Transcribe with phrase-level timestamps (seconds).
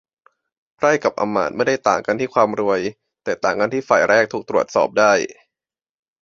[0.75, 2.79] ไพร่กับอำมาตย์ไม่ได้ต่างกันที่ความรวย
[3.23, 5.13] แต่ต่างกันที่ฝ่ายแรกถูกตรวจสอบได้